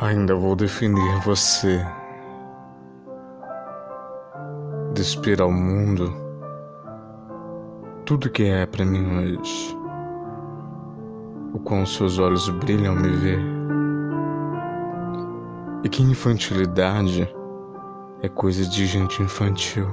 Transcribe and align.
Ainda 0.00 0.32
vou 0.36 0.54
definir 0.54 1.20
você. 1.24 1.84
Despir 4.94 5.42
ao 5.42 5.50
mundo 5.50 6.14
tudo 8.04 8.30
que 8.30 8.44
é 8.44 8.64
para 8.64 8.84
mim 8.84 9.04
hoje. 9.18 9.76
O 11.52 11.58
quão 11.58 11.84
seus 11.84 12.20
olhos 12.20 12.48
brilham 12.48 12.94
me 12.94 13.08
ver. 13.08 13.40
E 15.82 15.88
que 15.88 16.00
infantilidade 16.04 17.28
é 18.22 18.28
coisa 18.28 18.64
de 18.68 18.86
gente 18.86 19.20
infantil. 19.20 19.88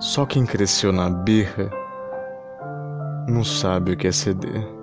Só 0.00 0.26
quem 0.26 0.44
cresceu 0.44 0.92
na 0.92 1.08
birra 1.08 1.70
não 3.28 3.44
sabe 3.44 3.92
o 3.92 3.96
que 3.96 4.08
é 4.08 4.12
ceder. 4.12 4.73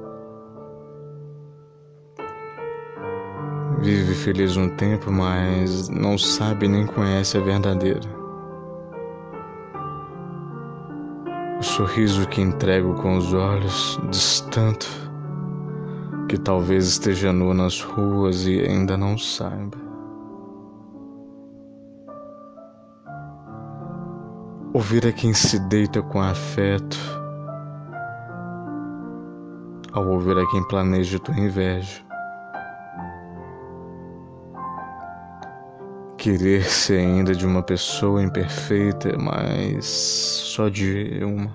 Vive 3.82 4.14
feliz 4.14 4.58
um 4.58 4.70
tempo, 4.70 5.12
mas 5.12 5.90
não 5.90 6.16
sabe 6.16 6.68
nem 6.68 6.86
conhece 6.86 7.36
a 7.36 7.42
verdadeira. 7.42 8.08
O 11.60 11.64
sorriso 11.64 12.28
que 12.28 12.42
entrego 12.42 12.94
com 13.02 13.18
os 13.18 13.34
olhos 13.34 14.00
diz 14.12 14.42
tanto 14.52 14.88
que 16.30 16.38
talvez 16.38 16.90
esteja 16.90 17.34
nu 17.34 17.56
nas 17.56 17.82
ruas 17.82 18.46
e 18.46 18.60
ainda 18.60 18.96
não 18.96 19.18
saiba. 19.18 19.78
Ouvir 24.74 25.08
a 25.08 25.12
quem 25.12 25.34
se 25.34 25.58
deita 25.58 26.04
com 26.04 26.22
afeto, 26.22 26.98
ao 29.92 30.08
ouvir 30.08 30.38
a 30.38 30.48
quem 30.52 30.68
planeja 30.68 31.18
tua 31.18 31.36
inveja. 31.36 32.11
Querer-se 36.22 36.94
ainda 36.94 37.34
de 37.34 37.48
uma 37.48 37.64
pessoa 37.64 38.22
imperfeita, 38.22 39.18
mas 39.18 39.84
só 39.88 40.70
de 40.70 41.20
uma, 41.24 41.52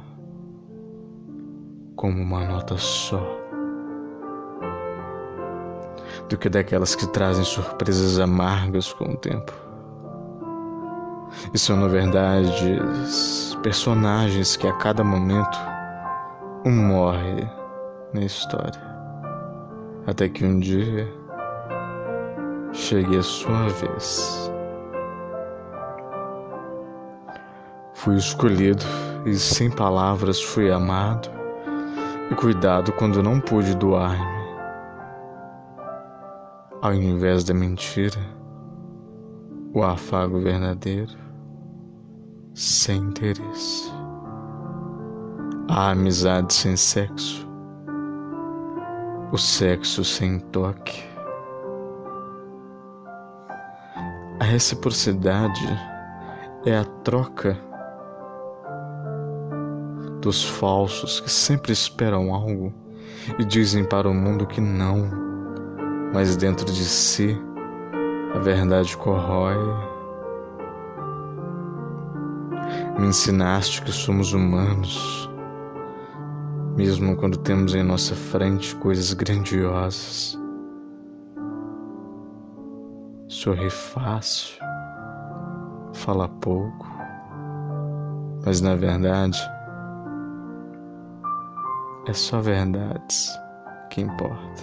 como 1.95 2.21
uma 2.21 2.45
nota 2.45 2.77
só, 2.77 3.23
do 6.29 6.37
que 6.37 6.49
daquelas 6.49 6.97
que 6.97 7.07
trazem 7.07 7.45
surpresas 7.45 8.19
amargas 8.19 8.93
com 8.93 9.05
o 9.13 9.17
tempo. 9.17 9.53
E 11.55 11.59
são, 11.61 11.77
na 11.77 11.87
verdade, 11.87 12.81
personagens 13.63 14.57
que 14.57 14.67
a 14.67 14.73
cada 14.79 15.05
momento 15.05 15.57
um 16.65 16.73
morre 16.73 17.49
na 18.13 18.25
história, 18.25 18.83
até 20.09 20.29
que 20.29 20.45
um 20.45 20.59
dia 20.59 21.09
chegue 22.73 23.17
a 23.17 23.23
sua 23.23 23.69
vez. 23.69 24.56
Fui 28.07 28.15
escolhido 28.15 28.85
e 29.25 29.35
sem 29.35 29.69
palavras 29.69 30.41
fui 30.41 30.71
amado 30.71 31.29
e 32.31 32.37
cuidado 32.37 32.93
quando 32.93 33.21
não 33.21 33.41
pude 33.41 33.75
doar-me. 33.75 34.47
Ao 36.81 36.95
invés 36.95 37.43
da 37.43 37.53
mentira, 37.53 38.21
o 39.75 39.83
afago 39.83 40.39
verdadeiro, 40.39 41.17
sem 42.55 42.99
interesse. 42.99 43.93
A 45.69 45.91
amizade 45.91 46.55
sem 46.55 46.77
sexo, 46.77 47.45
o 49.33 49.37
sexo 49.37 50.05
sem 50.05 50.39
toque. 50.39 51.03
A 54.39 54.45
reciprocidade 54.45 55.67
é 56.65 56.79
a 56.79 56.85
troca 57.03 57.67
dos 60.27 60.45
falsos 60.45 61.21
que 61.21 61.31
sempre 61.31 61.73
esperam 61.73 62.35
algo 62.35 62.75
e 63.39 63.45
dizem 63.45 63.85
para 63.85 64.11
o 64.11 64.15
mundo 64.15 64.45
que 64.45 64.61
não, 64.61 65.09
mas 66.13 66.37
dentro 66.37 66.67
de 66.67 66.85
si 66.85 67.41
a 68.35 68.39
verdade 68.41 68.97
corrói. 68.97 69.57
Me 72.99 73.07
ensinaste 73.07 73.83
que 73.83 73.93
somos 73.93 74.33
humanos, 74.33 75.31
mesmo 76.77 77.15
quando 77.15 77.39
temos 77.39 77.77
em 77.77 77.85
nossa 77.85 78.17
frente 78.17 78.75
coisas 78.75 79.13
grandiosas. 79.13 80.37
Sorri 83.29 83.71
fácil, 83.71 84.59
fala 85.93 86.29
pouco, 86.29 86.85
mas 88.45 88.61
na 88.61 88.75
verdade 88.75 89.39
é 92.07 92.13
só 92.13 92.41
verdades 92.41 93.31
que 93.91 94.01
importa. 94.01 94.63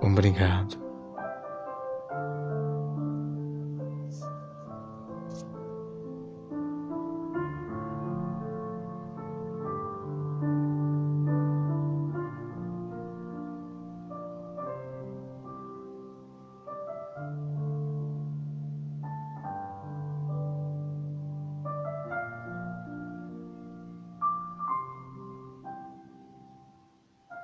Obrigado. 0.00 0.81